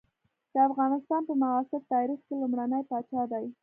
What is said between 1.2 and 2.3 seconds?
په معاصر تاریخ